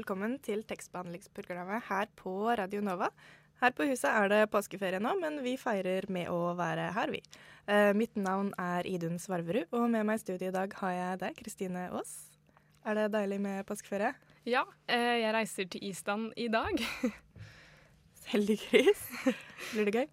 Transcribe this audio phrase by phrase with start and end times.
[0.00, 3.10] Velkommen til tekstbehandlingsprogrammet her på Radio Nova.
[3.60, 7.20] Her på huset er det påskeferie nå, men vi feirer med å være her, vi.
[7.68, 11.20] Eh, mitt navn er Idun Svarverud, og med meg i studio i dag har jeg
[11.24, 12.14] deg, Kristine Aas.
[12.88, 14.14] Er det deilig med påskeferie?
[14.48, 16.80] Ja, eh, jeg reiser til Island i dag.
[18.32, 19.04] Heldiggris.
[19.74, 20.10] Blir det gøy?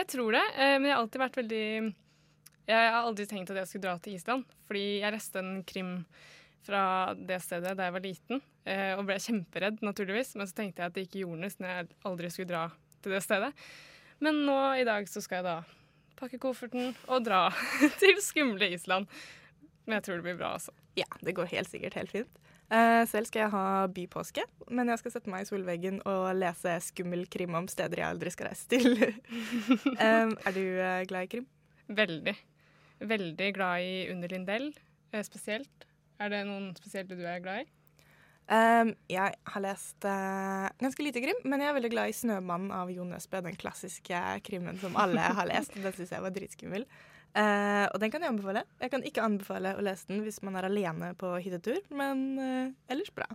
[0.00, 1.64] Jeg tror det, eh, men jeg har alltid vært veldig
[2.70, 5.98] Jeg har aldri tenkt at jeg skulle dra til Island, fordi jeg leste en krim
[6.66, 6.82] fra
[7.16, 10.34] det stedet da jeg var liten, eh, og ble kjemperedd, naturligvis.
[10.38, 12.64] Men så tenkte jeg at det gikk i jordnes når jeg aldri skulle dra
[13.00, 13.52] til det stedet.
[14.20, 15.58] Men nå i dag så skal jeg da
[16.20, 17.46] pakke kofferten og dra
[18.02, 19.08] til skumle Island.
[19.86, 20.76] Men jeg tror det blir bra, altså.
[20.98, 22.40] Ja, det går helt sikkert helt fint.
[22.70, 26.76] Eh, selv skal jeg ha bypåske, men jeg skal sette meg i solveggen og lese
[26.86, 28.94] skummel krim om steder jeg aldri skal reise til.
[29.98, 31.48] er du eh, glad i krim?
[31.90, 32.36] Veldig.
[33.10, 34.68] Veldig glad i Under Lindell,
[35.26, 35.89] spesielt.
[36.20, 37.68] Er det noen spesielt du er glad i?
[38.50, 42.72] Um, jeg har lest uh, ganske lite krim, men jeg er veldig glad i 'Snømannen'
[42.74, 43.38] av Jo Nesbø.
[43.46, 45.76] Den klassiske krimmen som alle har lest.
[45.78, 46.86] Den syns jeg var dritskummel.
[47.30, 48.64] Uh, og den kan jeg anbefale.
[48.82, 52.74] Jeg kan ikke anbefale å lese den hvis man er alene på hyttetur, men uh,
[52.90, 53.28] ellers bra.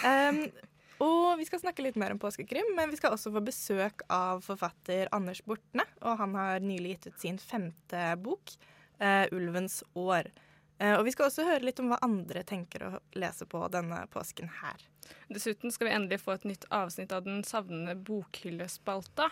[0.00, 0.40] Um,
[1.04, 4.40] og vi skal snakke litt mer om påskekrim, men vi skal også få besøk av
[4.46, 5.84] forfatter Anders Bortne.
[6.00, 8.56] Og han har nylig gitt ut sin femte bok,
[8.96, 10.32] 'Ulvens år'.
[10.78, 14.02] Eh, og vi skal også høre litt om hva andre tenker å lese på denne
[14.12, 14.82] påsken her.
[15.32, 19.30] Dessuten skal vi endelig få et nytt avsnitt av den savnende bokhyllespalta.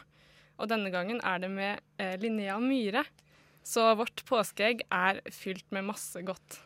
[0.57, 3.05] Og denne gangen er det med eh, Linnea Myhre.
[3.65, 6.61] Så vårt påskeegg er fylt med masse godt.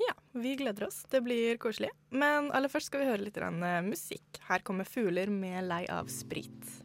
[0.00, 1.02] Ja, vi gleder oss.
[1.12, 1.90] Det blir koselig.
[2.08, 3.50] Men aller først skal vi høre litt uh,
[3.84, 4.40] musikk.
[4.48, 6.80] Her kommer 'Fugler med lei av sprit'.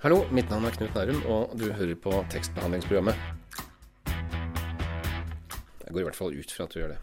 [0.00, 3.39] Hallo, mitt navn er Knut Nærum, og du hører på tekstbehandlingsprogrammet.
[5.90, 6.98] Jeg går i hvert fall ut fra at du gjør det.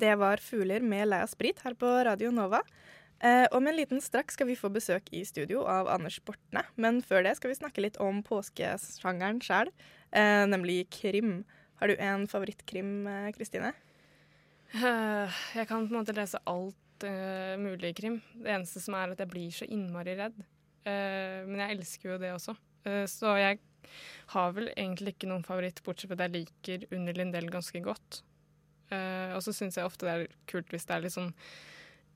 [0.00, 2.60] Det var 'Fugler med Leia sprit' her på Radio Nova.
[3.24, 6.60] Eh, om en liten strakk skal vi få besøk i studio av Anders Bortne.
[6.76, 9.72] Men før det skal vi snakke litt om påskesjangeren sjæl,
[10.12, 11.46] eh, nemlig krim.
[11.80, 13.72] Har du en favorittkrim, eh, Kristine?
[14.74, 18.20] Uh, jeg kan på en måte lese alt uh, mulig krim.
[18.34, 20.36] Det eneste som er at jeg blir så innmari redd.
[20.84, 22.56] Uh, men jeg elsker jo det også.
[23.08, 23.58] så jeg
[24.34, 28.22] har vel egentlig ikke noen favoritt, bortsett fra at jeg liker Under Lindell ganske godt.
[28.90, 31.32] Uh, og så syns jeg ofte det er kult hvis det er litt sånn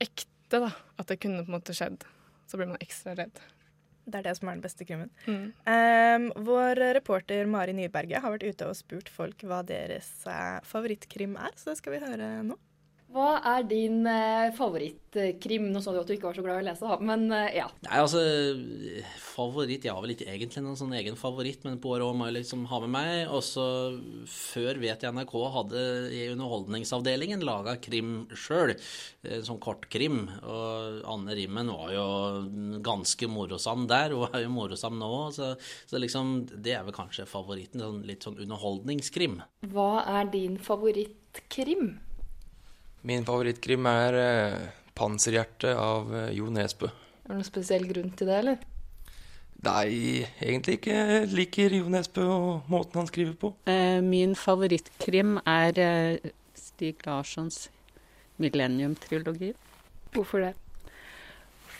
[0.03, 0.71] ekte, da.
[0.99, 2.07] At det kunne på en måte skjedd.
[2.51, 3.39] Så blir man ekstra redd.
[4.05, 5.11] Det er det som er den beste krimmen.
[5.25, 5.47] Mm.
[5.65, 11.39] Um, vår reporter Mari Nyberget har vært ute og spurt folk hva deres uh, favorittkrim
[11.41, 12.59] er, så det skal vi høre nå.
[13.15, 15.69] Hva er din eh, favorittkrim?
[15.71, 17.69] Nå sa du at du ikke var så glad i å lese, men eh, ja.
[17.87, 18.23] Nei, altså,
[19.23, 22.41] favoritt Jeg har vel ikke egentlig noen sånn egen favoritt, men på året må jeg
[22.41, 23.13] liksom ha med meg.
[23.31, 23.67] Og så
[24.27, 28.75] før vet jeg NRK hadde i Underholdningsavdelingen laga krim sjøl,
[29.47, 30.25] sånn kortkrim.
[30.43, 32.07] Og Anne Rimmen var jo
[32.83, 35.13] ganske morosam der, og er jo morosam nå.
[35.37, 35.53] Så,
[35.87, 37.85] så, liksom, det er vel kanskje favoritten.
[37.85, 39.39] Sånn, litt sånn underholdningskrim.
[39.71, 41.95] Hva er din favorittkrim?
[43.05, 44.61] Min favorittkrim er eh,
[44.97, 46.89] 'Panserhjerte' av eh, Jo Nesbø.
[46.89, 48.63] Er det noen spesiell grunn til det, eller?
[49.65, 50.95] Nei, egentlig ikke.
[50.95, 53.51] Jeg liker Jo Nesbø og måten han skriver på.
[53.69, 57.67] Eh, min favorittkrim er eh, Stig Larssons
[58.41, 59.53] 'Millennium-trilogi'.
[60.15, 60.55] Hvorfor det?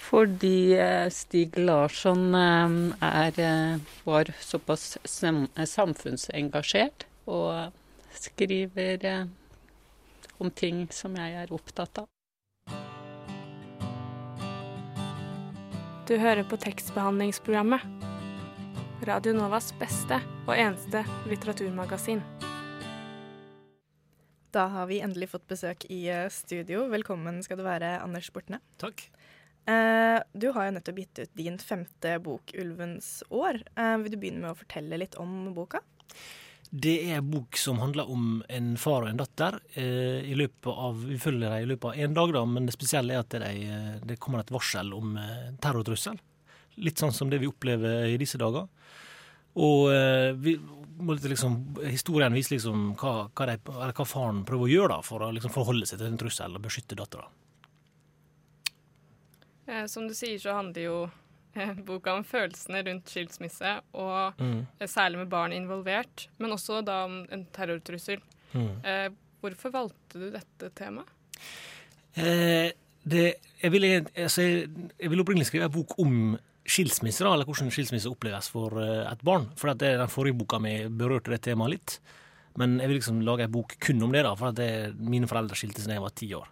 [0.05, 0.77] Fordi
[1.11, 7.73] Stig Larsson er, var såpass samfunnsengasjert og
[8.13, 9.27] skriver
[10.39, 12.09] om ting som jeg er opptatt av.
[16.05, 17.81] Du hører på tekstbehandlingsprogrammet.
[19.05, 22.21] Radio Novas beste og eneste litteraturmagasin.
[24.55, 26.85] Da har vi endelig fått besøk i eh, studio.
[26.93, 28.61] Velkommen skal du være, Anders Bortne.
[28.79, 29.03] Takk.
[29.67, 33.65] Eh, du har jo nettopp gitt ut din femte bok, 'Ulvens år'.
[33.75, 35.81] Eh, vil du begynne med å fortelle litt om boka?
[36.75, 39.61] Det er en bok som handler om en far og en datter.
[39.79, 42.75] Eh, i løpet av, Vi følger dem i løpet av én dag, da, men det
[42.75, 46.19] spesielle er at det, de, det kommer et varsel om eh, terrortrussel
[46.83, 48.67] Litt sånn som det vi opplever i disse dager.
[49.55, 50.57] Og eh, vi,
[51.23, 55.31] liksom, historien viser liksom hva, hva, de, hva faren prøver å gjøre da, for å
[55.35, 57.29] liksom forholde seg til en trussel og beskytte dattera.
[59.67, 61.24] Eh, som du sier, så handler jo eh,
[61.89, 64.65] boka om følelsene rundt skilsmisse, og Mm.
[64.91, 68.21] særlig med barn involvert, men også da om en terrortrussel.
[68.55, 68.71] Mm.
[68.85, 69.09] Eh,
[69.43, 71.09] hvorfor valgte du dette temaet?
[72.17, 72.71] Eh,
[73.05, 73.25] det,
[73.61, 74.69] jeg ville altså, jeg,
[75.01, 76.19] jeg vil opprinnelig skrive en bok om
[76.65, 79.51] skilsmisse, da, eller hvordan skilsmisse oppleves for eh, et barn.
[79.61, 81.99] For at det, den forrige boka mi berørte det temaet litt.
[82.57, 84.71] Men jeg vil liksom lage en bok kun om det, da, for at det,
[85.03, 86.49] mine foreldre skilte seg da jeg var ti år.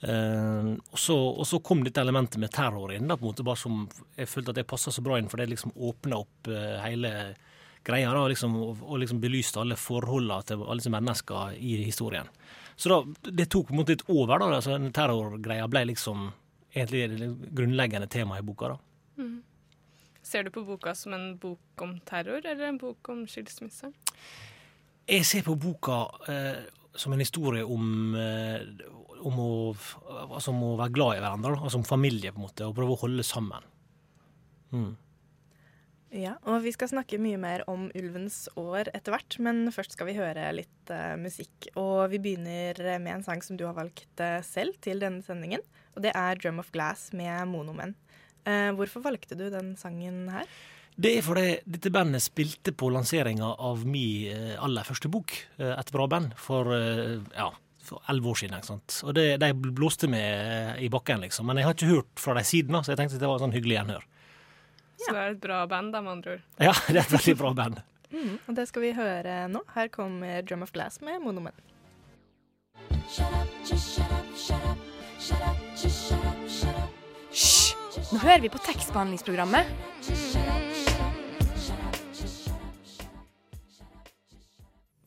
[0.00, 0.98] Eh, og,
[1.46, 3.82] så, kom dette elementet med terror inn, da, på en måte bare som
[4.16, 7.12] jeg følte at det passa så bra inn, for det liksom åpna opp eh, hele
[7.84, 12.28] greia, da, liksom, og, og liksom belyste alle forholdene til alle disse menneskene i historien.
[12.80, 14.54] Så da, det tok på en måte litt over, da.
[14.56, 16.30] altså Terrorgreia ble liksom
[16.72, 18.78] egentlig det grunnleggende temaet i boka, da.
[19.20, 19.38] Mm.
[20.22, 23.90] Ser du på boka som en bok om terror, eller en bok om skilsmisse?
[25.10, 26.60] Jeg ser på boka eh,
[26.94, 28.60] som en historie om, eh,
[29.26, 29.50] om, å,
[30.26, 31.68] altså om å være glad i hverandre, da.
[31.68, 33.66] altså om familie, på en måte, og prøve å holde sammen.
[34.74, 34.92] Mm.
[36.10, 40.08] Ja, og vi skal snakke mye mer om ulvens år etter hvert, men først skal
[40.08, 41.68] vi høre litt uh, musikk.
[41.78, 45.62] Og vi begynner med en sang som du har valgt uh, selv til denne sendingen,
[45.94, 47.94] og det er 'Drum of Glass' med Monomen.
[48.42, 50.50] Uh, hvorfor valgte du den sangen her?
[51.00, 56.06] Det er fordi dette bandet spilte på lanseringa av min aller første bok, Et bra
[56.10, 56.66] band, for
[57.32, 57.46] ja,
[57.90, 58.56] for elleve år siden.
[58.58, 58.96] ikke sant?
[59.06, 61.48] Og det, de blåste meg eh, i bakken, liksom.
[61.50, 63.78] Men jeg har ikke hørt fra dem siden, så jeg tenkte det var sånn hyggelig
[63.80, 64.06] gjenhør.
[65.00, 66.46] Så det er et bra band, da, med andre ord.
[66.68, 67.82] Ja, det er et veldig bra band.
[68.10, 69.62] Mm, og det skal vi høre nå.
[69.76, 71.54] Her kommer 'Drum of Glass' med Monomen.
[77.30, 77.70] Hysj!
[78.10, 79.66] Nå hører vi på tekstbehandlingsprogrammet.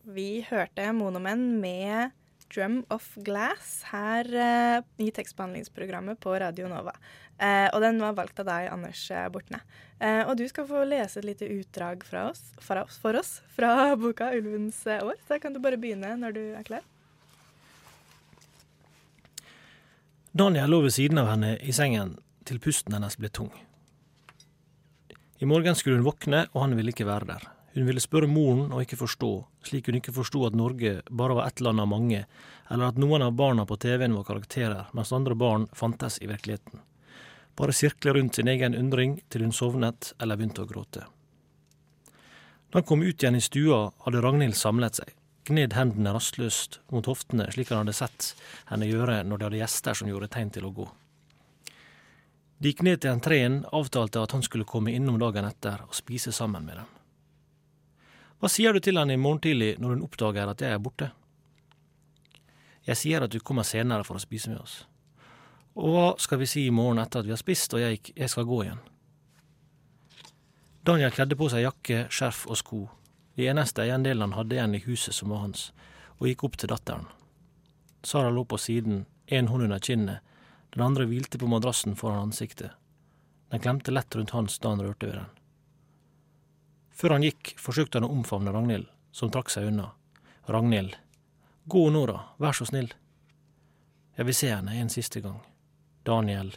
[0.03, 2.11] Vi hørte Monomen med
[2.53, 6.93] 'Drum of Glass' her eh, i tekstbehandlingsprogrammet på Radio Nova.
[7.41, 9.63] Eh, og den var valgt av deg, Anders eh, Bortne.
[9.97, 13.39] Eh, og du skal få lese et lite utdrag fra oss, fra oss, for oss
[13.55, 13.73] fra
[14.03, 15.17] boka 'Ulvens eh, år'.
[15.27, 16.85] Så kan du bare begynne når du er klar.
[20.33, 22.15] Daniel lå ved siden av henne i sengen
[22.45, 23.51] til pusten hennes ble tung.
[25.41, 27.52] I morgen skulle hun våkne, og han ville ikke være der.
[27.73, 29.31] Hun ville spørre moren og ikke forstå,
[29.65, 32.25] slik hun ikke forsto at Norge bare var ett land av mange,
[32.69, 36.83] eller at noen av barna på TV-en var karakterer, mens andre barn fantes i virkeligheten.
[37.57, 41.07] Bare sirkle rundt sin egen undring til hun sovnet eller begynte å gråte.
[42.69, 45.09] Da han kom ut igjen i stua, hadde Ragnhild samlet seg,
[45.49, 48.33] gned hendene rastløst mot hoftene slik han hadde sett
[48.69, 50.87] henne gjøre når de hadde gjester som gjorde tegn til å gå.
[52.61, 56.31] De gikk ned til entreen, avtalte at han skulle komme innom dagen etter og spise
[56.31, 56.91] sammen med dem.
[58.43, 61.05] Hva sier du til henne i morgen tidlig når hun oppdager at jeg er borte?
[62.83, 64.73] Jeg sier at du kommer senere for å spise med oss.
[65.79, 68.43] Og hva skal vi si i morgen etter at vi har spist og jeg, skal
[68.49, 68.81] gå igjen?
[70.83, 72.81] Daniel kledde på seg jakke, skjerf og sko,
[73.39, 75.69] de eneste eiendelene han hadde igjen i huset som var hans,
[76.19, 77.07] og gikk opp til datteren.
[78.03, 80.19] Sara lå på siden, en hånd under kinnet,
[80.75, 82.75] den andre hvilte på madrassen foran ansiktet.
[83.55, 85.31] Den klemte lett rundt hans da han rørte ved den.
[87.03, 89.89] Før han gikk, forsøkte han å omfavne Ragnhild, som trakk seg unna.
[90.47, 90.93] Ragnhild,
[91.67, 92.93] gå nå da, vær så snill.
[94.15, 95.41] Jeg vil se henne en siste gang.
[96.07, 96.53] Daniel.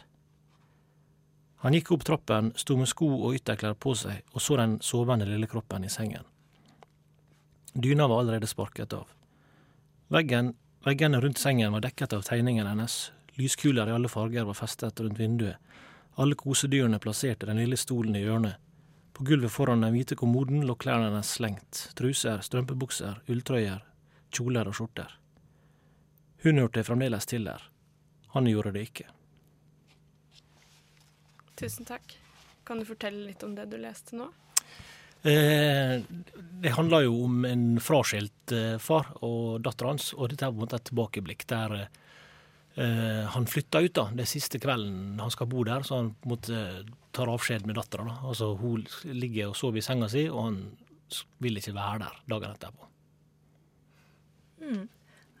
[1.65, 5.27] Han gikk opp trappen, sto med sko og ytterklær på seg og så den sovende
[5.27, 6.23] lille kroppen i sengen.
[7.75, 9.09] Dyna var allerede sparket av.
[10.15, 10.53] Veggen,
[10.87, 15.19] veggene rundt sengen var dekket av tegningene hennes, lyskuler i alle farger var festet rundt
[15.19, 15.59] vinduet,
[16.15, 18.63] alle kosedyrene plasserte den lille stolen i hjørnet.
[19.17, 23.81] På gulvet foran den hvite kommoden lå klærne hennes slengt, truser, strømpebukser, ulltrøyer,
[24.29, 25.15] kjoler og skjorter.
[26.43, 27.63] Hun hørte fremdeles til der.
[28.35, 29.07] Han gjorde det ikke.
[31.57, 32.13] Tusen takk.
[32.67, 34.27] Kan du fortelle litt om det du leste nå?
[35.25, 35.97] Eh,
[36.61, 40.59] det handler jo om en fraskilt eh, far og dattera hans, og dette er på
[40.59, 42.03] en måte et tilbakeblikk der eh,
[42.77, 46.83] han flytta ut da, det siste kvelden han skal bo der, så han måtte,
[47.15, 48.19] tar avskjed med dattera.
[48.21, 50.59] Altså, hun ligger og sover i senga si, og han
[51.41, 52.87] vil ikke være der dagen etterpå.
[54.61, 54.85] Mm.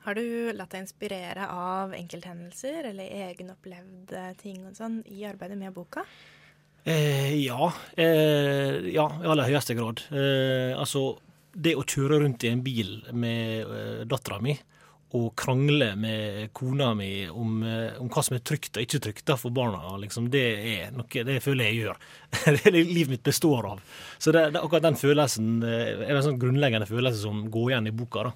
[0.07, 5.75] Har du latt deg inspirere av enkelthendelser eller egenopplevde ting og sånn i arbeidet med
[5.75, 6.05] boka?
[6.87, 7.73] Eh, ja.
[7.99, 10.05] Eh, ja, i aller høyeste grad.
[10.15, 11.17] Eh, altså,
[11.51, 14.55] det å kjøre rundt i en bil med eh, dattera mi
[15.15, 19.31] å krangle med kona mi om, eh, om hva som er trygt og ikke trygt
[19.39, 22.01] for barna, liksom, det er noe det føler jeg gjør.
[22.45, 23.81] det er det livet mitt består av.
[24.17, 27.87] Så det, det, akkurat den følelsen eh, er en sånn grunnleggende følelse som går igjen
[27.87, 28.27] i boka.
[28.27, 28.35] da.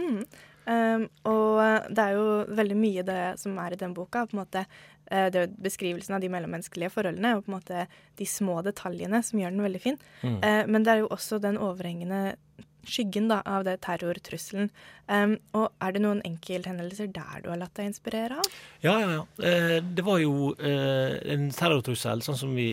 [0.00, 0.20] Mm.
[0.66, 1.60] Um, og
[1.94, 4.24] det er jo veldig mye det som er i den boka.
[4.26, 4.64] på en måte
[5.06, 7.84] det er Beskrivelsen av de mellommenneskelige forholdene og på en måte
[8.18, 9.98] de små detaljene som gjør den veldig fin.
[10.26, 10.40] Mm.
[10.72, 12.34] Men det er jo også den overhengende
[12.88, 14.70] skyggen da, av det terrortrusselen.
[15.06, 18.56] Um, og er det noen enkelthendelser der du har latt deg inspirere av?
[18.82, 19.22] Ja, ja, ja.
[19.46, 22.68] Eh, det var jo eh, en terrortrussel sånn som vi,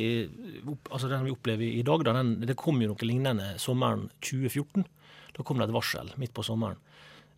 [0.90, 2.06] altså den vi opplever i dag.
[2.08, 4.88] Da, den, det kom jo noe lignende sommeren 2014.
[5.34, 6.82] Da kom det et varsel midt på sommeren.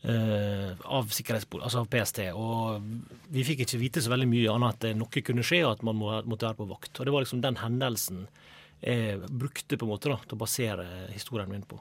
[0.05, 2.21] eh, av, altså av PST.
[2.37, 2.83] Og
[3.33, 5.97] vi fikk ikke vite så veldig mye annet at noe kunne skje, og at man
[5.99, 6.93] må, måtte være på vakt.
[6.99, 8.27] Og det var liksom den hendelsen
[8.85, 11.79] jeg brukte på en måte da, til å basere historien min på.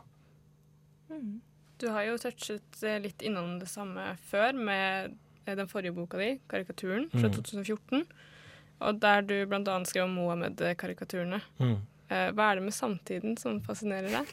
[1.80, 5.14] Du har jo touchet eh, litt innom det samme før med
[5.46, 7.34] eh, den forrige boka di, 'Karikaturen', fra Mm.
[7.42, 8.04] 2014.
[8.80, 9.78] Og der du bl.a.
[9.84, 11.40] skrev om Mohammed-karikaturene.
[11.58, 11.76] Mm.
[12.10, 14.26] Eh, Hva er det med samtiden som fascinerer deg?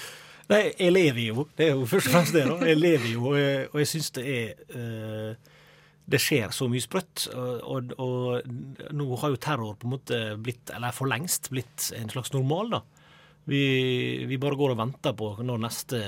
[0.52, 1.46] Nei, jeg lever jo.
[1.58, 2.44] Det er jo først og fremst det.
[2.46, 2.56] da.
[2.70, 5.36] Jeg lever jo, og jeg, og jeg syns det er
[6.06, 7.24] Det skjer så mye sprøtt.
[7.34, 11.88] Og, og, og nå har jo terror på en måte blitt, eller for lengst blitt
[11.98, 12.80] en slags normal, da.
[13.46, 16.00] Vi, vi bare går og venter på når neste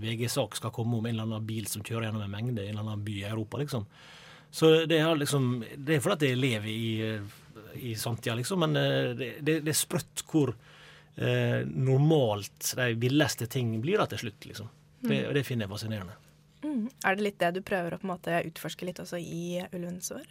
[0.00, 2.78] VG-sak skal komme om en eller annen bil som kjører gjennom en mengde i en
[2.78, 3.84] eller annen by i Europa, liksom.
[4.50, 7.20] Så det er liksom Det er fordi jeg lever i,
[7.90, 13.46] i samtida, liksom, men eh, det, det, det er sprøtt hvor eh, normalt de villeste
[13.46, 14.72] ting blir da til slutt, liksom.
[15.00, 16.16] Det, og det finner jeg fascinerende.
[16.64, 16.88] Mm.
[17.04, 20.10] Er det litt det du prøver å på en måte utforske litt også i Ulvens
[20.16, 20.26] år?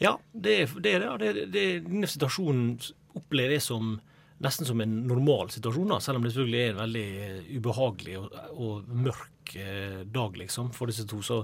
[0.00, 0.94] Ja, det er det.
[1.00, 1.18] Er
[1.50, 2.76] det denne situasjonen
[3.18, 3.98] opplever jeg som
[4.44, 8.16] nesten som en normal situasjon, da, selv om det selvfølgelig er en veldig eh, ubehagelig
[8.20, 11.20] og, og mørk eh, dag liksom, for disse to.
[11.26, 11.42] Så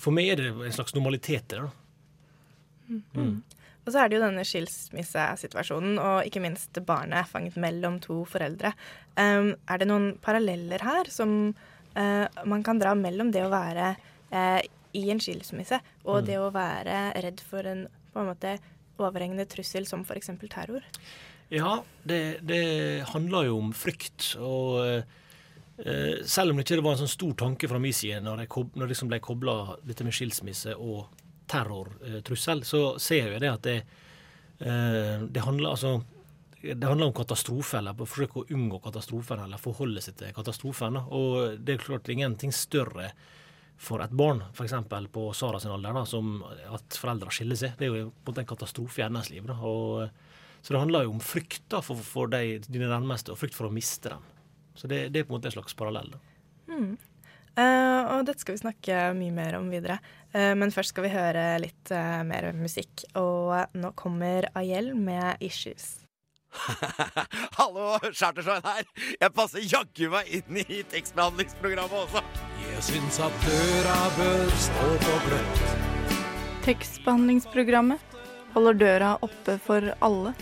[0.00, 1.62] for meg er det en slags normalitet i det.
[1.62, 1.70] da.
[3.16, 3.36] Mm.
[3.82, 8.74] Og så er det jo denne skilsmissesituasjonen, og ikke minst barnet fanget mellom to foreldre.
[9.16, 13.94] Um, er det noen paralleller her som uh, man kan dra mellom det å være
[14.30, 14.60] uh,
[14.94, 16.26] i en skilsmisse og Mm.
[16.28, 18.56] det å være redd for en på en måte
[19.00, 20.30] overhengende trussel som f.eks.
[20.52, 20.84] terror?
[21.52, 22.62] Ja, det, det
[23.12, 24.30] handler jo om frykt.
[24.40, 28.46] Og eh, selv om det ikke var en sånn stor tanke fra min side når,
[28.46, 31.10] jeg når det liksom ble kobla dette med skilsmisse og
[31.52, 33.76] terrortrussel, så ser jeg det at det,
[34.64, 35.98] eh, det handler altså
[36.62, 41.00] det handler om katastrofe, eller å forsøke å unngå katastrofen, eller forholde seg til katastrofen.
[41.10, 43.08] Og det er klart ingenting større
[43.82, 44.76] for et barn, f.eks.
[45.10, 47.74] på Sara sin alder, da, som at foreldre skiller seg.
[47.80, 49.42] Det er jo på en katastrofe i hennes liv.
[49.50, 49.58] Da.
[49.58, 50.06] Og,
[50.62, 53.74] så det handler jo om frykta for, for de, dine nærmeste, og frykt for å
[53.74, 54.28] miste dem.
[54.78, 56.12] Så det, det er på en måte en slags parallell.
[56.14, 56.22] da.
[56.72, 56.92] Mm.
[57.52, 59.98] Uh, og dette skal vi snakke mye mer om videre.
[60.32, 63.04] Uh, men først skal vi høre litt uh, mer musikk.
[63.18, 65.98] Og nå kommer Ayel med 'Issues'.
[67.58, 68.86] Hallo, Chartersveien her.
[69.20, 72.22] Jeg passer jaggu meg inn i tekstbehandlingsprogrammet også.
[72.62, 75.62] Jeg syns at døra bør stå på gløtt.
[76.68, 78.18] Tekstbehandlingsprogrammet
[78.52, 80.34] holder døra oppe for alle.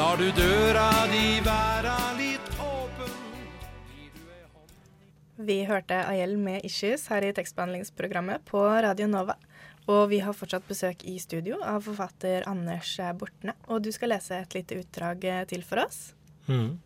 [0.00, 3.16] Lar du døra di være litt åpen
[5.44, 9.34] Vi hørte Ayel med 'Issues' her i tekstbehandlingsprogrammet på Radio Nova.
[9.92, 13.52] Og vi har fortsatt besøk i studio av forfatter Anders Bortne.
[13.68, 16.14] Og du skal lese et lite utdrag eh, til for oss.
[16.48, 16.80] Mm.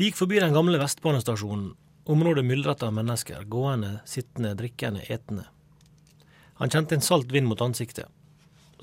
[0.00, 1.76] De gikk forbi den gamle Vestbanestasjonen,
[2.08, 5.50] området myldret av mennesker, gående, sittende, drikkende, etende.
[6.64, 8.08] Han kjente en salt vind mot ansiktet.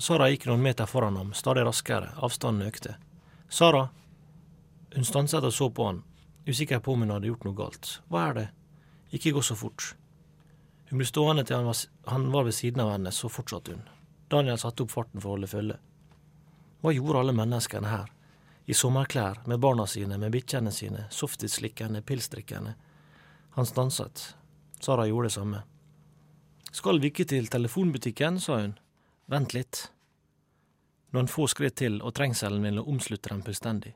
[0.00, 2.94] Sara gikk noen meter foran ham, stadig raskere, avstanden økte.
[3.52, 3.90] Sara!
[4.94, 5.98] Hun stanset og så på han,
[6.48, 7.90] usikker på om hun hadde gjort noe galt.
[8.08, 8.46] Hva er det?
[9.12, 9.92] Ikke gå så fort.
[10.88, 13.84] Hun ble stående til han var, han var ved siden av henne, så fortsatte hun.
[14.32, 15.76] Daniel satte opp farten for å holde følge.
[16.80, 18.08] Hva gjorde alle menneskene her?
[18.64, 22.72] I sommerklær, med barna sine, med bikkjene sine, softislikkende, pilsdrikkende.
[23.58, 24.30] Han stanset.
[24.80, 25.66] Sara gjorde det samme.
[26.72, 28.78] Skal vi ikke til telefonbutikken, sa hun.
[29.30, 29.92] Vent litt.
[31.14, 33.92] Noen få skritt til, og trengselen ville omslutte dem fullstendig.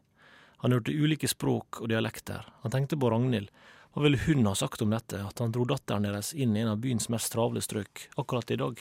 [0.62, 2.46] Han hørte ulike språk og dialekter.
[2.62, 3.50] Han tenkte på Ragnhild.
[3.94, 6.70] Hva ville hun ha sagt om dette, at han dro datteren deres inn i en
[6.76, 8.78] av byens mest travle strøk, akkurat i dag?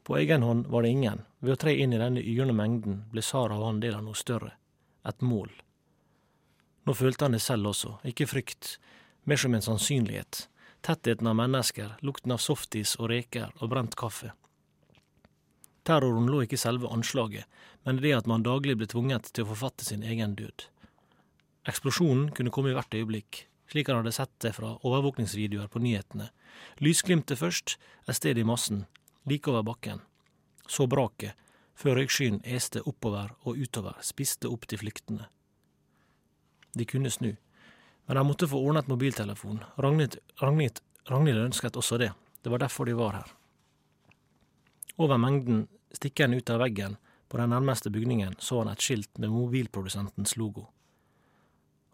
[0.00, 1.20] På egen hånd var det ingen.
[1.44, 4.16] Ved å tre inn i denne yrende mengden ble Sara og han del av noe
[4.16, 4.54] større.
[5.04, 5.52] Et mål.
[6.88, 8.78] Nå følte han det selv også, ikke frykt,
[9.28, 10.46] mer som en sannsynlighet.
[10.80, 14.32] Tettheten av mennesker, lukten av softis og reker og brent kaffe.
[15.86, 17.46] Terroren lå ikke i selve anslaget,
[17.86, 20.66] men det at man daglig ble tvunget til å forfatte sin egen død.
[21.70, 23.46] Eksplosjonen kunne komme i hvert øyeblikk.
[23.66, 26.28] slik han hadde sett det fra overvåkningsvideoer på nyhetene.
[26.78, 27.76] Lysglimtet først,
[28.06, 28.86] et sted i massen,
[29.26, 30.00] like over bakken.
[30.68, 31.34] Så braket,
[31.74, 35.26] før røykskyen este oppover og utover, spiste opp til flyktende.
[36.78, 37.34] De kunne snu,
[38.06, 39.64] men de måtte få ordnet mobiltelefon.
[39.78, 42.12] Ragnhild ønsket også det.
[42.42, 43.34] Det var derfor de var her.
[44.96, 46.96] Over mengden stikkende ut av veggen
[47.28, 50.68] på den nærmeste bygningen så han et skilt med mobilprodusentens logo.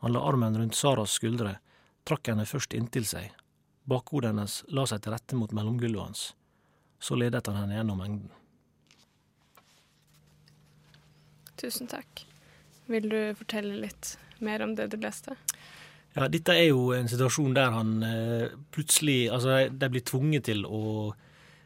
[0.03, 1.57] Han la armen rundt Saras skuldre,
[2.05, 3.31] trakk henne først inntil seg.
[3.87, 6.23] Bakhodet hennes la seg til rette mot mellomgulvet hans.
[7.03, 8.31] Så ledet han henne gjennom mengden.
[11.59, 12.25] Tusen takk.
[12.91, 15.37] Vil du fortelle litt mer om det du leste?
[16.13, 20.67] Ja, dette er jo en situasjon der han eh, plutselig Altså, de blir tvunget til
[20.67, 21.13] å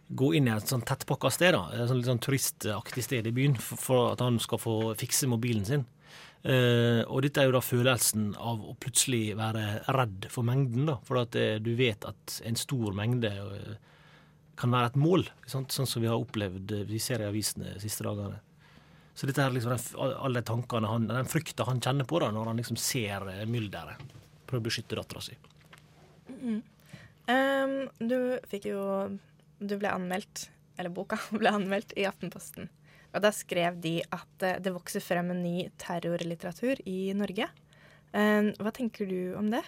[0.09, 1.67] gå inn i et sånn tettpakka sted, da.
[1.75, 5.29] Et sånn litt sånn turistaktig sted i byen, for, for at han skal få fikse
[5.31, 5.87] mobilen sin.
[6.47, 9.65] Eh, og dette er jo da følelsen av å plutselig være
[9.97, 10.99] redd for mengden, da.
[11.07, 13.73] For at eh, du vet at en stor mengde eh,
[14.57, 15.75] kan være et mål, sant?
[15.75, 18.39] sånn som vi har opplevd vi ser i avisene de siste dagene.
[19.17, 22.53] Så dette er liksom den, alle tankene han, den frykta han kjenner på da, når
[22.53, 24.15] han liksom ser mylderet.
[24.47, 25.37] Prøver å beskytte dattera si.
[26.37, 26.61] Mm.
[27.27, 28.83] Um, du fikk jo
[29.59, 32.71] Du ble anmeldt, eller boka ble anmeldt i Aftenposten.
[33.17, 37.49] Og da skrev de at det vokser frem en ny terrorlitteratur i Norge.
[38.13, 39.63] Um, hva tenker du om det?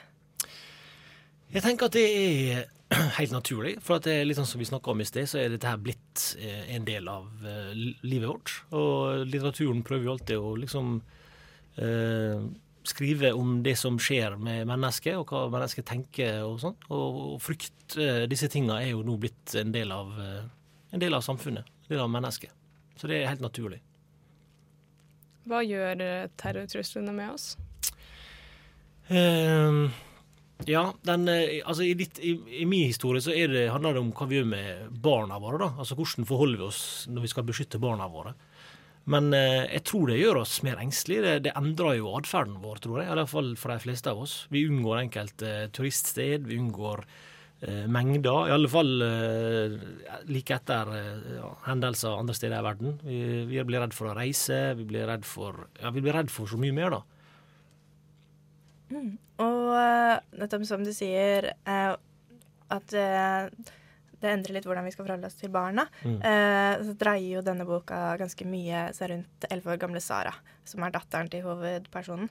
[1.55, 2.67] Jeg tenker at det er
[3.19, 3.79] helt naturlig.
[3.85, 5.81] For det er litt sånn som vi snakka om i sted, så er dette her
[5.81, 7.29] blitt eh, en del av
[8.05, 8.55] livet vårt.
[8.77, 10.99] Og litteraturen prøver jo alltid å liksom
[11.81, 12.49] uh,
[12.91, 16.77] skrive om det som skjer med mennesket, og hva mennesket tenker og sånn.
[16.95, 20.15] Og, frykt, uh, disse tinga er jo nå blitt en del av,
[20.93, 21.69] en del av samfunnet.
[21.87, 22.55] En del av mennesket.
[22.99, 23.81] Så det er helt naturlig.
[25.49, 26.03] Hva gjør
[26.37, 27.55] terrortruslene med oss?
[29.09, 29.89] Uh,
[30.67, 31.29] ja, den,
[31.65, 34.49] altså i, ditt, i, i, min historie så det, handler det om hva vi gjør
[34.51, 35.61] med barna våre.
[35.63, 38.35] da, altså Hvordan forholder vi oss når vi skal beskytte barna våre.
[39.09, 41.25] Men eh, jeg tror det gjør oss mer engstelige.
[41.25, 43.09] Det, det endrer jo atferden vår, tror jeg.
[43.09, 44.37] I hvert fall for de fleste av oss.
[44.53, 47.05] Vi unngår enkelte eh, turiststed, vi unngår
[47.65, 48.51] eh, mengder.
[48.51, 49.79] I alle fall eh,
[50.29, 52.99] like etter eh, ja, hendelser andre steder i verden.
[53.07, 56.35] Vi, vi, blir redd for å reise, vi blir redd for, ja, vi blir redd
[56.35, 57.05] for så mye mer, da.
[58.89, 59.17] Mm.
[59.45, 59.59] Og
[60.39, 61.93] nettopp som du sier, eh,
[62.69, 63.49] at uh,
[64.23, 65.87] det endrer litt hvordan vi skal forholde oss til barna.
[66.03, 66.19] Mm.
[66.87, 70.33] så dreier jo denne boka ganske mye seg rundt elleve år gamle Sara,
[70.67, 72.29] som er datteren til hovedpersonen.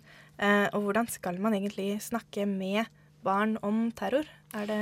[0.74, 2.86] og hvordan skal man egentlig snakke med
[3.24, 4.28] barn om terror?
[4.56, 4.82] Er det,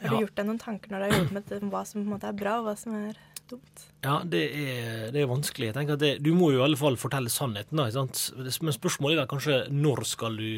[0.00, 2.12] har du gjort deg noen tanker når du har jobbet med hva som på en
[2.16, 3.18] måte er bra, og hva som er
[3.50, 3.84] dumt?
[4.04, 5.70] Ja, det er, det er vanskelig.
[5.70, 7.78] Jeg tenker at det, Du må jo i alle fall fortelle sannheten.
[7.78, 10.48] da, Men spørsmålet er kanskje når skal du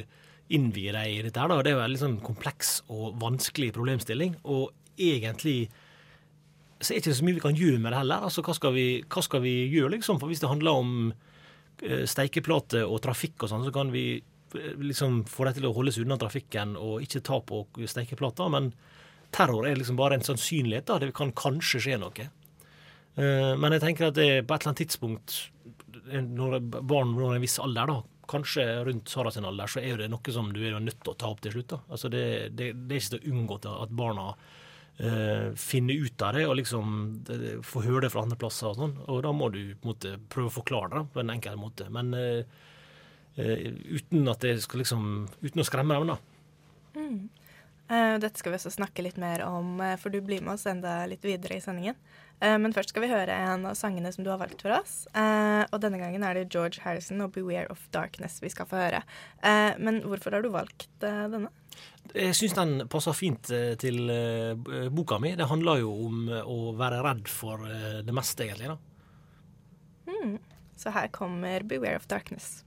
[0.49, 1.41] innvie deg i dette.
[1.41, 1.63] her da.
[1.63, 4.37] Det er jo en litt sånn kompleks og vanskelig problemstilling.
[4.45, 5.59] Og egentlig
[6.77, 8.25] så er det ikke så mye vi kan gjøre med det heller.
[8.29, 10.19] Altså, hva skal vi, hva skal vi gjøre, liksom?
[10.21, 14.75] For hvis det handler om uh, steikeplate og trafikk og sånn, så kan vi uh,
[14.83, 18.51] liksom få det til å holde seg unna trafikken og ikke ta på steikeplater.
[18.53, 18.75] Men
[19.35, 20.89] terror er liksom bare en sannsynlighet.
[20.91, 22.29] da, Det kan kanskje skje noe.
[23.17, 25.39] Uh, men jeg tenker at det på et eller annet tidspunkt,
[26.13, 27.97] når barn når en viss alder, da,
[28.29, 31.19] kanskje rundt Sara sin alder, så er det noe som du er nødt til å
[31.19, 31.73] ta opp til slutt.
[31.73, 31.81] Da.
[31.89, 34.29] Altså det, det, det, er ikke til å unngå at barna
[35.01, 36.95] uh, finne ut av det og liksom
[37.67, 38.71] få høre det fra andre plasser.
[38.71, 41.35] Og sånn, og da må du på en måte prøve å forklare det på en
[41.37, 41.89] enkel måte.
[41.93, 42.63] Men uh,
[43.39, 43.57] uh,
[43.97, 45.11] uten at det skal liksom
[45.43, 46.21] Uten å skremme dem, da.
[46.97, 47.46] Mm.
[47.87, 51.23] Dette skal vi også snakke litt mer om, for du blir med oss enda litt
[51.27, 51.95] videre i sendingen.
[52.43, 54.97] Uh, men først skal vi høre en av sangene som du har valgt for oss.
[55.15, 59.03] Og denne gangen er det George Harrison og 'Beware of Darkness' vi skal få høre.
[59.79, 61.49] Men hvorfor har du valgt denne?
[62.15, 63.49] Jeg syns den passer fint
[63.81, 64.11] til
[64.91, 65.37] boka mi.
[65.37, 67.65] Det handler jo om å være redd for
[68.03, 68.75] det meste, egentlig.
[68.75, 68.79] da.
[70.07, 70.39] Mm.
[70.77, 72.65] Så her kommer 'Beware of Darkness'.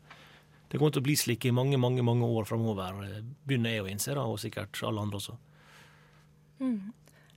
[0.74, 2.96] Det kommer til å bli slik i mange mange, mange år framover,
[3.46, 5.37] begynner jeg å innse, da, og sikkert alle andre også.
[6.59, 6.92] Mm.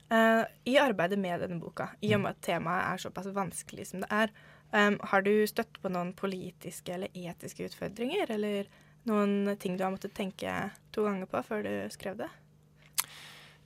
[0.08, 4.02] Uh, I arbeidet med denne boka, i og med at temaet er såpass vanskelig som
[4.02, 4.32] det er,
[4.72, 8.70] um, har du støtt på noen politiske eller etiske utfordringer, eller
[9.06, 10.56] noen ting du har måttet tenke
[10.96, 12.30] to ganger på før du skrev det?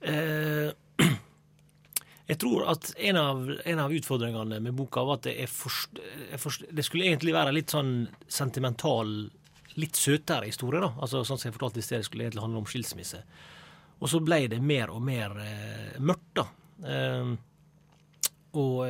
[0.02, 0.70] Eh,
[2.30, 6.00] jeg tror at en av, en av utfordringene med boka var at jeg forst,
[6.42, 7.94] forst, det skulle egentlig være litt sånn
[8.26, 9.14] sentimental,
[9.78, 10.82] litt søtere historie.
[10.82, 10.92] da.
[10.98, 13.22] Altså Sånn som jeg fortalte i sted, det skulle egentlig handle om skilsmisse.
[14.02, 16.48] Og så ble det mer og mer eh, mørkt, da.
[16.82, 17.32] Eh,
[18.52, 18.82] og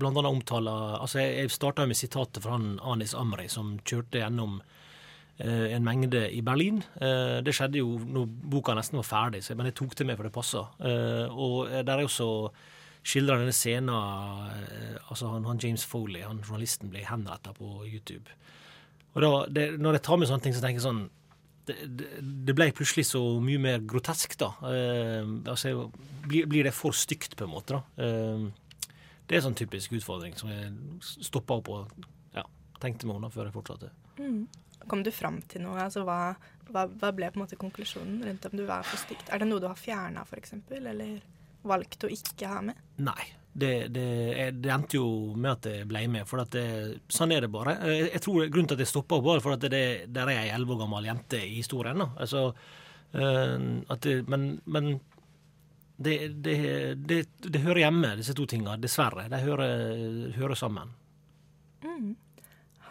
[0.00, 4.22] blant annet omtaler Altså, jeg, jeg starta med sitatet fra han Anis Amri, som kjørte
[4.22, 4.78] gjennom eh,
[5.38, 6.82] en mengde i Berlin.
[7.00, 10.28] Eh, det skjedde jo når boka nesten var ferdig, men jeg tok det med for
[10.28, 10.66] det passa.
[10.84, 12.28] Eh, og der er også
[13.02, 18.30] skildra denne scenen eh, altså han, han James Foley, han journalisten, ble henretta på YouTube.
[19.12, 21.02] Og da, det, Når jeg tar med sånne ting, så tenker jeg sånn
[21.68, 21.76] det,
[22.46, 24.50] det ble plutselig så mye mer grotesk, da.
[24.66, 25.88] Eh, altså,
[26.26, 28.06] blir, blir det for stygt, på en måte, da?
[28.06, 28.90] Eh,
[29.26, 30.72] det er en sånn typisk utfordring som jeg
[31.24, 32.42] stoppa opp og ja,
[32.82, 33.92] tenkte meg om før jeg fortsatte.
[34.18, 34.42] Mm.
[34.88, 35.78] Kom du fram til noe?
[35.84, 36.32] Altså, hva,
[36.70, 39.30] hva, hva ble på en måte konklusjonen rundt om du var for stygt?
[39.30, 41.22] Er det noe du har fjerna, f.eks., eller
[41.68, 42.82] valgt å ikke ha med?
[43.02, 43.22] Nei.
[43.52, 44.04] Det, det,
[44.64, 46.62] det, endte jo med at jeg ble med, for det,
[47.12, 47.74] sånn er det bare.
[47.84, 50.46] Jeg, jeg tror Grunnen til at jeg stoppa opp, var for at det, der er
[50.46, 52.00] ei elleve år gammel jente i historien.
[52.00, 52.46] Altså,
[53.12, 54.88] uh, men, men
[56.02, 56.16] det,
[57.44, 58.78] det, hører hjemme, disse to tingene.
[58.80, 59.28] Dessverre.
[59.30, 60.96] De hører, hører sammen.
[61.84, 62.14] Mm.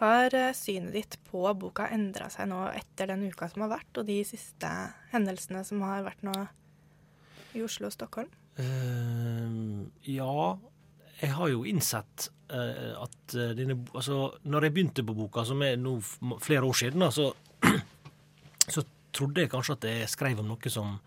[0.02, 4.08] Har synet ditt på boka endra seg nå etter den uka som har vært, og
[4.08, 4.70] de siste
[5.12, 6.34] hendelsene som har vært nå
[7.54, 8.32] i Oslo og Stockholm?
[8.58, 10.58] Uh, ja,
[11.20, 15.62] jeg har jo innsett uh, at uh, denne Altså, når jeg begynte på boka, som
[15.64, 15.94] er nå
[16.42, 17.30] flere år siden, da, så,
[18.74, 18.84] så
[19.14, 20.98] trodde jeg kanskje at jeg skrev om noe som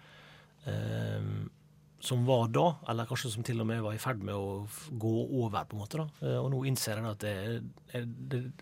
[2.06, 5.14] som var da, eller kanskje som til og med var i ferd med å gå
[5.26, 6.02] over, på en måte.
[6.02, 6.34] da.
[6.42, 7.62] Og nå innser jeg at jeg,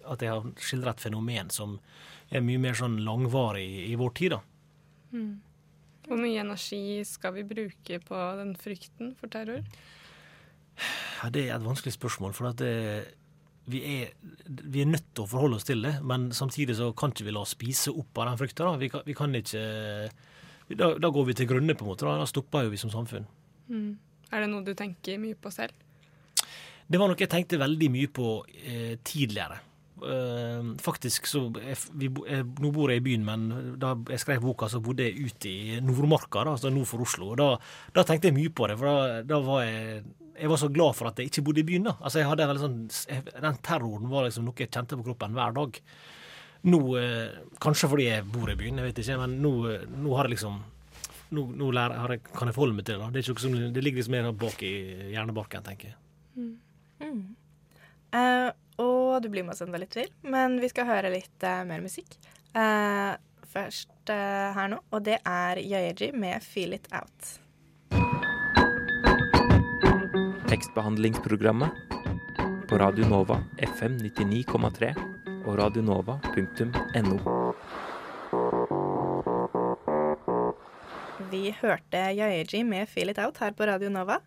[0.07, 1.77] at jeg har skildret et fenomen som
[2.33, 4.37] er mye mer sånn langvarig i, vår tid.
[4.37, 4.41] da.
[5.13, 5.33] Mm.
[6.07, 9.63] Hvor mye energi skal vi bruke på den frykten for terror?
[11.21, 12.33] Ja, det er et vanskelig spørsmål.
[12.35, 12.71] For det,
[13.71, 14.13] vi, er,
[14.49, 15.95] vi, er, nødt til å forholde oss til det.
[16.03, 18.73] Men samtidig så kan ikke vi la oss spise opp av den frykta.
[18.81, 19.63] Vi, vi, kan ikke
[20.69, 22.07] da, da, går vi til grunne, på en måte.
[22.07, 23.27] Da, da stopper jo vi som samfunn.
[23.69, 23.91] Mm.
[24.33, 25.75] Er det noe du tenker mye på selv?
[26.87, 29.59] Det var noe jeg tenkte veldig mye på eh, tidligere.
[30.03, 33.45] Eh, faktisk så jeg, vi, jeg, Nå bor jeg i byen, men
[33.79, 37.31] da jeg skrev boka, så bodde jeg ute i Nordmarka, da, altså nord for Oslo.
[37.33, 37.49] og Da,
[37.95, 41.05] da tenkte jeg mye på det, for da, var jeg jeg var så glad for
[41.05, 41.83] at jeg ikke bodde i byen.
[41.85, 41.91] da.
[42.01, 45.77] Altså jeg hadde sånn, Den terroren var liksom noe jeg kjente på kroppen hver dag.
[46.63, 49.51] Nå, eh, Kanskje fordi jeg bor i byen, jeg vet ikke, men nå,
[50.03, 50.61] nå har jeg liksom
[51.33, 53.01] Nå, nå lærer, jeg, kan jeg forholde meg til det.
[53.01, 53.09] da.
[53.09, 54.73] Det, som, det ligger liksom mer bak i
[55.15, 55.95] hjernebarken, tenker jeg.
[56.37, 56.51] Mm.
[57.01, 57.23] Mm.
[58.13, 58.49] Uh,
[58.83, 61.81] og du blir med oss enda litt til, men vi skal høre litt uh, mer
[61.81, 62.13] musikk.
[62.53, 63.17] Uh,
[63.49, 67.39] først her nå, og det er Yaeji med 'Feel It Out'.
[70.51, 71.73] Tekstbehandlingsprogrammet
[72.69, 75.12] på Radio Nova FM 99,3
[75.43, 77.17] og radionova.no.
[81.31, 84.19] Vi hørte Yaeji med 'Feel It Out' her på Radio Nova.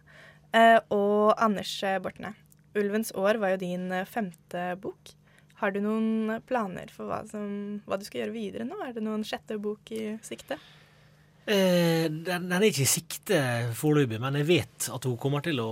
[0.56, 2.34] Uh, og Anders Bortne,
[2.74, 5.16] 'Ulvens år' var jo din femte bok.
[5.56, 8.76] Har du noen planer for hva, som, hva, du skal gjøre videre nå?
[8.84, 10.58] Er det noen sjette bok i sikte?
[11.46, 13.38] Eh, den, den, er ikke i sikte
[13.78, 15.70] foreløpig, men jeg vet at hun kommer til å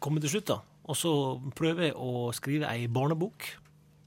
[0.00, 0.48] komme til slutt.
[0.54, 0.60] da.
[0.86, 1.12] Og så
[1.58, 3.50] prøver jeg å skrive ei barnebok.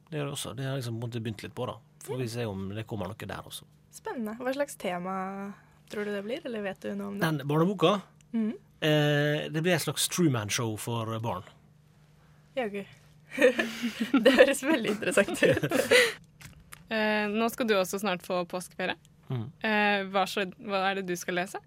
[0.09, 0.53] Det gjør det også.
[0.57, 1.67] Det har jeg liksom begynt litt på.
[1.69, 1.77] da.
[2.05, 3.67] Får vi se om det kommer noe der også.
[3.93, 4.37] Spennende.
[4.39, 5.13] Hva slags tema
[5.89, 7.25] tror du det blir, eller vet du noe om det?
[7.25, 7.99] Den barneboka?
[8.33, 8.53] Mm.
[8.79, 11.45] Eh, det blir et slags Truman-show for barn.
[12.57, 12.83] Jaggu.
[14.23, 15.77] det høres veldig interessant ut.
[16.93, 18.97] eh, nå skal du også snart få påskeferie.
[19.29, 19.45] Mm.
[19.61, 21.61] Eh, hva, hva, er det du skal lese?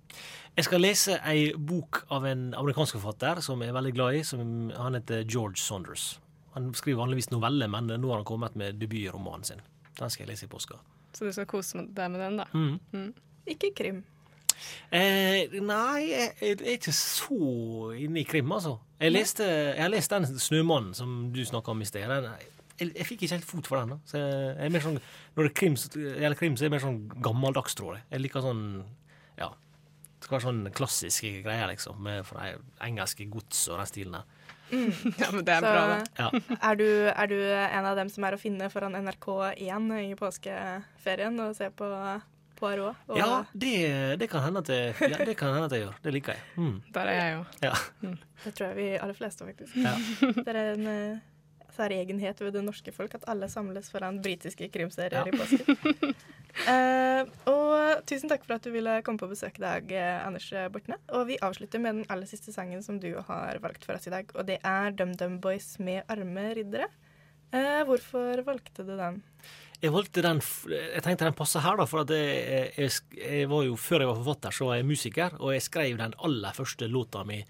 [0.57, 4.25] Jeg skal lese ei bok av en amerikansk forfatter som jeg er veldig glad i.
[4.27, 6.17] Som, han heter George Saunders.
[6.55, 9.63] Han skriver vanligvis noveller, men nå har han kommet med debutromanen sin.
[9.99, 10.79] Den skal jeg lese i påska.
[11.13, 12.49] Så du skal kose deg med den, da?
[12.53, 12.79] Mm.
[12.93, 13.13] Mm.
[13.53, 14.03] Ikke krim?
[14.95, 18.77] Eh, nei, jeg, jeg er ikke så inne i krim, altså.
[19.01, 22.09] Jeg, leste, jeg har lest den 'Snømannen' som du snakka om i sted.
[22.09, 22.29] Den,
[22.79, 23.95] jeg, jeg fikk ikke helt fot for den.
[23.97, 23.99] da.
[24.07, 25.01] Så jeg er mer sånn,
[25.37, 28.07] når det krim, gjelder krim, så er jeg mer sånn gammeldags, tror jeg.
[28.13, 28.65] Jeg liker sånn
[29.41, 31.99] ja, det skal være sånn klassiske greier, liksom.
[32.05, 32.53] Med fra
[32.87, 34.59] engelske gods og den stilen der.
[34.73, 34.91] Mm.
[35.21, 35.97] Ja, men det er Så bra, da.
[36.19, 36.59] Ja.
[36.71, 41.41] er, du, er du en av dem som er å finne foran NRK1 i påskeferien
[41.45, 41.89] og se på
[42.63, 42.97] Poirot?
[43.11, 43.75] Og Ja, det,
[44.23, 45.99] det, kan hende at jeg, ja, det kan hende at jeg gjør.
[46.05, 46.47] Det liker jeg.
[46.57, 46.77] Mm.
[46.95, 47.45] Der er jeg jo.
[47.67, 47.75] Ja.
[48.45, 49.77] Det tror jeg vi aller fleste, faktisk.
[49.83, 49.95] Ja.
[50.41, 51.21] Det er en eh,
[51.77, 55.25] særegenhet ved det norske folk at alle samles foran britiske krimserier Ja.
[55.27, 56.15] i påsken.
[56.69, 60.51] Uh, og tusen takk for at du ville komme på besøk i dag, eh, Anders
[60.75, 60.99] Bortne.
[61.17, 64.15] Og vi avslutter med den aller siste sangen som du har valgt for oss i
[64.15, 66.91] dag, og det er DumDum Boys med arme riddere.
[67.53, 69.23] Uh, hvorfor valgte du den?
[69.83, 70.39] Jeg valgte den
[70.71, 74.09] Jeg tenkte den passer her, da, for at jeg, jeg, jeg var jo, før jeg
[74.13, 77.41] var forfatter, så var jeg musiker, og jeg skrev den aller første låta mi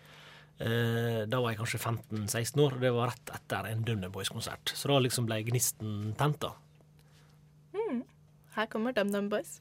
[0.59, 4.75] Da var jeg kanskje 15-16 år, og det var rett etter en Dumdum Boys-konsert.
[4.77, 6.53] Så da liksom ble gnisten tent, da.
[7.75, 8.05] Mm.
[8.55, 9.57] Her kommer DumDum Boys.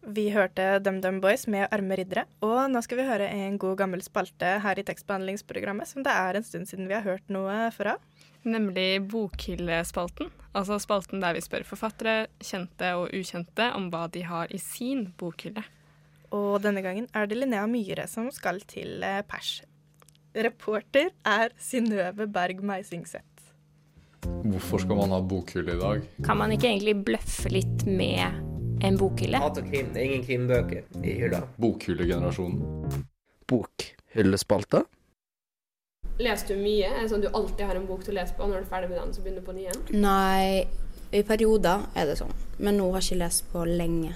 [0.00, 4.00] Vi hørte DumDum Boys med Arme riddere, og nå skal vi høre en god gammel
[4.04, 7.98] spalte her i tekstbehandlingsprogrammet som det er en stund siden vi har hørt noe fra.
[8.48, 10.30] Nemlig Bokhyllespalten.
[10.56, 15.10] Altså spalten der vi spør forfattere, kjente og ukjente, om hva de har i sin
[15.20, 15.62] bokhylle.
[16.34, 19.60] Og denne gangen er det Linnea Myhre som skal til eh, pers.
[20.34, 23.24] Reporter er Synnøve Berg Meisingseth.
[24.44, 26.04] Hvorfor skal man ha bokhylle i dag?
[26.22, 28.38] Kan man ikke egentlig bløffe litt med
[28.86, 29.40] en bokhylle?
[29.42, 29.90] Hat og krim.
[29.90, 31.42] Det er ingen krimbøker i hylla.
[31.58, 33.02] Bokhyllegenerasjonen.
[33.50, 34.84] Bokhyllespalta?
[36.22, 36.86] Leser du mye?
[36.86, 38.62] Er det sånn at du alltid har en bok til å lese på, og når
[38.62, 39.84] du er ferdig med den, så begynner du på ny igjen?
[39.98, 40.66] Nei,
[41.10, 42.34] i perioder er det sånn.
[42.62, 44.14] Men nå har jeg ikke lest på lenge.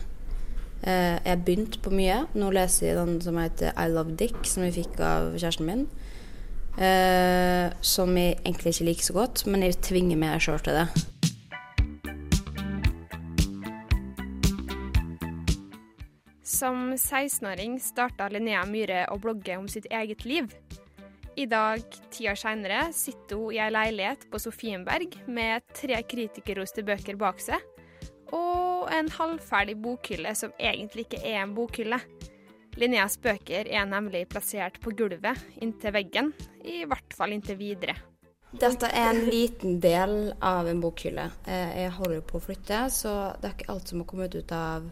[0.85, 2.27] Eh, jeg begynte på mye.
[2.37, 5.87] Nå leser jeg den som heter I Love Dick, som jeg fikk av kjæresten min.
[6.77, 10.87] Eh, som jeg egentlig ikke liker så godt, men jeg tvinger meg sjøl til det.
[16.45, 20.53] Som 16-åring starta Linnea Myhre å blogge om sitt eget liv.
[21.35, 21.81] I dag,
[22.15, 27.41] ti år seinere, sitter hun i ei leilighet på Sofienberg med tre kritikerroste bøker bak
[27.43, 27.65] seg,
[28.33, 32.01] og en halvferdig bokhylle som egentlig ikke er en bokhylle.
[32.81, 36.33] Linneas bøker er nemlig plassert på gulvet inntil veggen,
[36.65, 37.95] i hvert fall inntil videre.
[38.55, 41.29] Dette er en liten del av en bokhylle.
[41.47, 44.53] Eh, Jeg holder på å flytte, så det er ikke alt som har kommet ut
[44.55, 44.87] av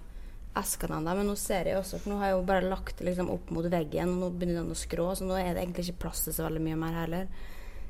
[0.58, 1.14] eskene ennå.
[1.16, 3.50] Men nå ser jeg også, for nå har jeg jo bare lagt det liksom opp
[3.54, 6.24] mot veggen, og nå begynner den å skrå, så nå er det egentlig ikke plass
[6.26, 7.28] til så veldig mye mer heller.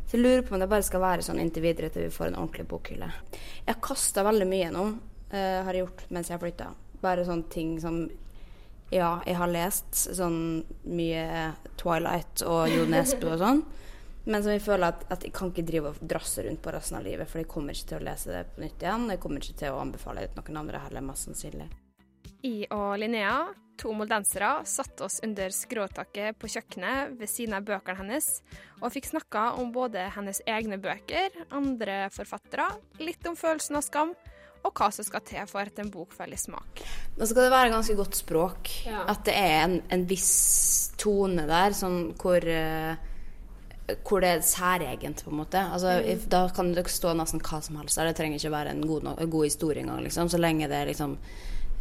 [0.06, 2.30] Så jeg lurer på om det bare skal være sånn inntil videre til vi får
[2.30, 3.08] en ordentlig bokhylle.
[3.32, 4.84] Jeg har kasta veldig mye nå,
[5.32, 6.68] eh, har jeg gjort mens jeg har flytta.
[7.02, 8.04] Bare sånne ting som
[8.92, 13.62] Ja, jeg har lest sånn mye Twilight og Jo Nesbø og sånn.
[14.24, 16.98] Men som jeg føler at, at jeg kan ikke drive og drasse rundt på resten
[16.98, 19.08] av livet, for jeg kommer ikke til å lese det på nytt igjen.
[19.10, 21.66] Jeg kommer ikke til å anbefale det til noen andre heller, mest sannsynlig.
[22.46, 23.48] I og Linnea,
[23.82, 28.28] to moldensere, satte oss under skråtaket på kjøkkenet ved siden av bøkene hennes,
[28.78, 32.68] og fikk snakka om både hennes egne bøker, andre forfattere,
[33.02, 34.14] litt om følelsen av skam,
[34.62, 36.82] og hva som skal til for at en bok faller i smak.
[37.18, 38.70] Da skal det være ganske godt språk.
[38.86, 39.04] Ja.
[39.10, 43.08] At det er en, en viss tone der sånn hvor uh,
[44.06, 45.58] hvor det er særegent, på en måte.
[45.58, 46.08] Altså, Mm.
[46.14, 48.06] if, da kan det stå nesten hva som helst der.
[48.06, 50.28] Det trenger ikke være en god, no god historie engang, liksom.
[50.30, 51.18] Så lenge det er liksom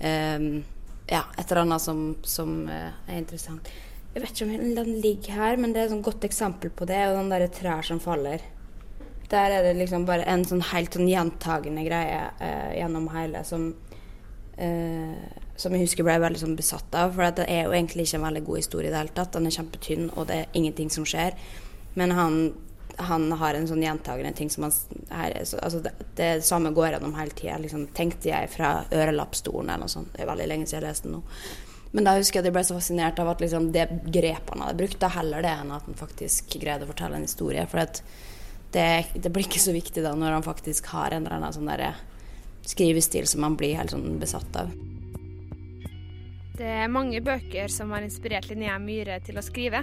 [0.04, 0.64] um,
[1.12, 3.70] Ja, et eller annet som, som uh, er interessant.
[4.14, 7.00] Jeg vet ikke om den ligger her, men det er et godt eksempel på det.
[7.08, 8.42] Og den derre trær som faller.
[9.32, 13.70] Der er det liksom bare en sånn helt sånn gjentagende greie eh, gjennom hele som
[14.58, 17.14] eh, som jeg husker ble veldig sånn besatt av.
[17.16, 19.32] For det er jo egentlig ikke en veldig god historie i det hele tatt.
[19.36, 21.36] Den er kjempetynn, og det er ingenting som skjer.
[22.00, 22.38] Men han,
[22.98, 24.74] han har en sånn gjentagende ting som han
[25.12, 27.60] her, er så- altså det, det samme går gjennom hele tida.
[27.62, 30.12] Liksom, tenkte jeg fra ørelappstolen eller noe sånt.
[30.16, 31.24] Det er veldig lenge siden jeg leste den nå.
[31.94, 34.62] Men da husker jeg at jeg ble så fascinert av at liksom, det grepet han
[34.64, 37.66] hadde brukt, da heller det enn at han faktisk greide å fortelle en historie.
[37.68, 38.02] For at
[38.72, 41.70] det, det blir ikke så viktig da når han faktisk har en eller annen sånn
[41.70, 42.00] der
[42.68, 44.72] skrivestil som han blir helt sånn besatt av.
[46.62, 49.82] Det er mange bøker som har inspirert Linnea Myhre til å skrive.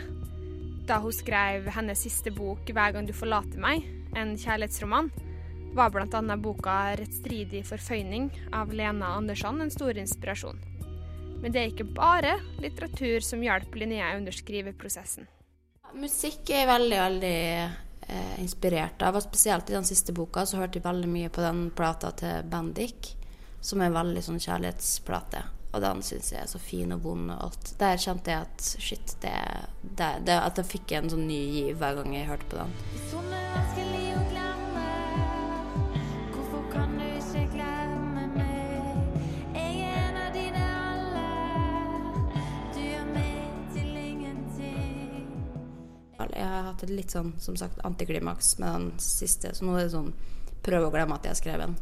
[0.86, 3.84] Da hun skrev hennes siste bok 'Hver gang du forlater meg',
[4.16, 5.10] en kjærlighetsroman,
[5.74, 6.36] var bl.a.
[6.36, 10.58] boka 'Rettstridig forføyning' av Lena Andersson en stor inspirasjon.
[11.42, 15.26] Men det er ikke bare litteratur som hjelper Linnea under skriveprosessen.
[15.94, 17.38] Musikk er veldig, veldig
[18.08, 19.18] eh, inspirert av.
[19.18, 22.48] Og spesielt i den siste boka så hørte jeg veldig mye på den plata til
[22.48, 23.14] Bendik,
[23.60, 25.44] som er veldig sånn kjærlighetsplate.
[25.68, 27.72] Og den syns jeg er så fin og vond og alt.
[27.80, 29.34] Der kjente jeg at shit, det,
[29.82, 32.76] det, det At jeg fikk en sånn ny giv hver gang jeg hørte på den.
[33.76, 34.07] Jeg
[46.78, 50.12] hatt et litt sånn, som sagt, antiklimaks med den siste, så nå er det sånn
[50.62, 51.76] prøve å glemme at jeg har skrevet den.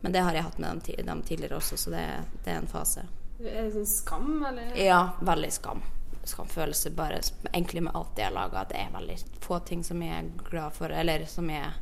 [0.00, 2.04] Men det har jeg hatt med dem, dem tidligere også, så det,
[2.44, 3.04] det er en fase.
[3.40, 4.72] Er det sånn skam, eller?
[4.80, 5.84] Ja, veldig skam.
[6.24, 7.20] Skamfølelse bare
[7.52, 8.64] egentlig med alt det jeg har laga.
[8.68, 11.78] Det er veldig få ting som jeg er glad for, eller som jeg er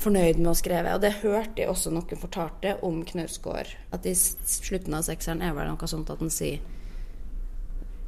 [0.00, 0.94] fornøyd med å skrive.
[0.96, 3.72] Og det hørte jeg også noen fortalte om Knausgård.
[3.96, 6.64] At i slutten av sekseren er vel noe sånt at han sier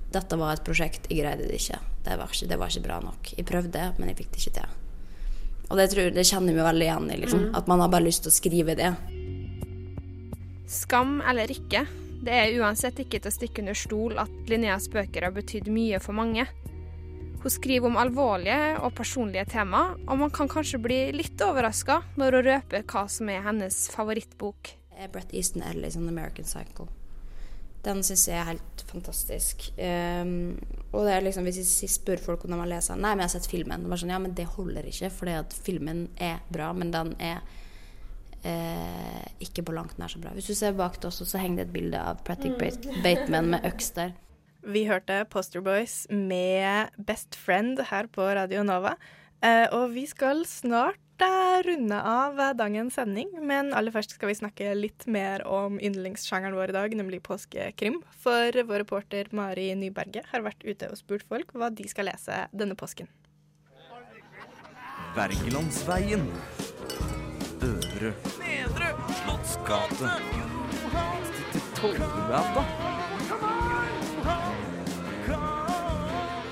[0.09, 1.79] dette var et prosjekt, jeg greide det ikke.
[2.09, 3.33] Det var ikke, det var ikke bra nok.
[3.37, 4.77] Jeg prøvde, men jeg fikk det ikke til.
[5.69, 7.19] Og det, tror, det kjenner meg veldig igjen i.
[7.21, 7.43] Liksom.
[7.49, 7.57] Mm.
[7.59, 8.95] At man har bare lyst til å skrive det.
[10.69, 11.85] Skam eller ikke,
[12.25, 16.01] det er uansett ikke til å stikke under stol at Linneas bøker har betydd mye
[16.01, 16.49] for mange.
[17.39, 22.39] Hun skriver om alvorlige og personlige tema, og man kan kanskje bli litt overraska når
[22.39, 24.73] hun røper hva som er hennes favorittbok.
[24.99, 26.89] er Brett Easton Ellis American Cycle.
[27.85, 29.69] Den syns jeg er helt fantastisk.
[29.79, 30.59] Ehm,
[30.89, 33.25] og det er liksom, hvis jeg spør folk om de har lest den Nei, men
[33.25, 33.85] jeg har sett filmen.
[33.85, 37.13] Og er sånn, ja, men det holder ikke, fordi at filmen er bra, men den
[37.21, 37.43] er
[38.49, 40.33] eh, ikke på langt nær så bra.
[40.37, 43.03] Hvis du ser bak det også, så henger det et bilde av Pratic Mm.
[43.05, 44.17] Bateman med øks der.
[44.69, 48.97] Vi hørte Poster Boys med Best Friend her på Radio Nova.
[49.39, 54.33] Eh, og vi skal snart eh, runde av eh, dagens sending, men aller først skal
[54.33, 58.01] vi snakke litt mer om yndlingssjangeren vår i dag, nemlig påskekrim.
[58.19, 62.47] For vår reporter Mari Nyberget har vært ute og spurt folk hva de skal lese
[62.51, 63.07] denne påsken.
[65.15, 66.27] Wergelandsveien.
[67.63, 70.11] Øvre Nedre Slottsgate.
[71.79, 72.67] Tollbugata.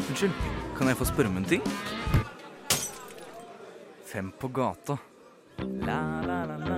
[0.06, 0.32] Unnskyld,
[0.78, 1.66] kan jeg få spørre om en ting?
[4.16, 4.98] Fem på gata.
[5.58, 6.75] La, la, la, la.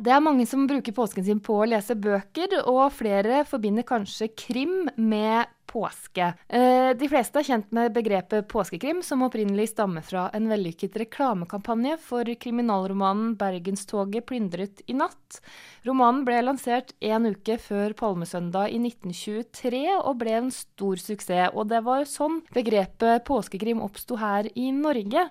[0.00, 4.30] Det er mange som bruker påsken sin på å lese bøker, og flere forbinder kanskje
[4.32, 6.30] krim med påske.
[6.48, 11.98] Eh, De fleste er kjent med begrepet påskekrim, som opprinnelig stammer fra en vellykket reklamekampanje
[12.00, 15.42] for kriminalromanen 'Bergenstoget plyndret i natt'.
[15.84, 21.52] Romanen ble lansert en uke før Palmesøndag i 1923 og ble en stor suksess.
[21.52, 25.28] Og det var sånn begrepet påskekrim oppsto her i Norge.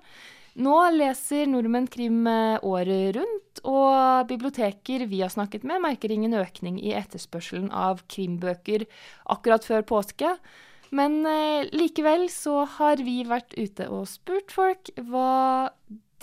[0.59, 6.35] Nå leser nordmenn krim eh, året rundt, og biblioteker vi har snakket med, merker ingen
[6.35, 8.83] økning i etterspørselen av krimbøker
[9.31, 10.33] akkurat før påske.
[10.95, 15.71] Men eh, likevel så har vi vært ute og spurt folk hva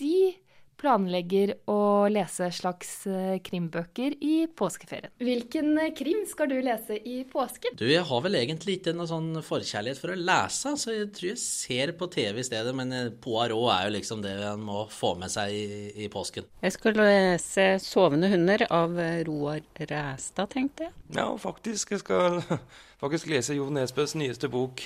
[0.00, 0.34] de
[0.80, 5.12] planlegger å lese slags eh, krimbøker i påskeferien.
[5.22, 7.76] Hvilken eh, krim skal du lese i påsken?
[7.78, 11.30] Du, jeg har vel egentlig ikke noe sånn forkjærlighet for å lese, så jeg tror
[11.32, 12.74] jeg ser på TV i stedet.
[12.76, 15.66] Men eh, Poirot er jo liksom det en må få med seg i,
[16.06, 16.48] i påsken.
[16.62, 18.96] Jeg skal lese 'Sovende hunder' av
[19.28, 20.96] Roar Ræstad, tenkte jeg.
[21.16, 21.96] Ja, faktisk.
[21.96, 22.42] Jeg skal
[23.02, 24.84] faktisk lese Jo Nesbøs nyeste bok,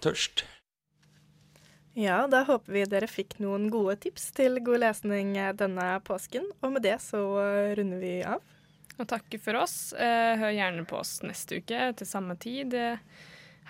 [0.00, 0.46] 'Tørst'.
[2.00, 6.46] Ja, da håper vi dere fikk noen gode tips til god lesning eh, denne påsken.
[6.64, 8.40] Og med det så eh, runder vi av.
[9.00, 9.92] Og takker for oss.
[9.92, 12.72] Eh, Hør gjerne på oss neste uke til samme tid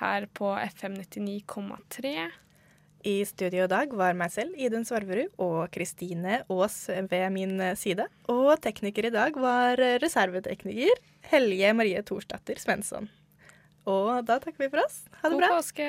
[0.01, 2.15] her på FM 99,3.
[3.11, 8.05] I studio i dag var meg selv, Idun Svarverud, og Kristine Aas ved min side.
[8.31, 11.01] Og tekniker i dag var reservetekniker
[11.33, 13.09] Helje Marie Thorsdatter Svensson.
[13.89, 15.01] Og da takker vi for oss.
[15.23, 15.57] Ha det God bra.
[15.57, 15.89] påske!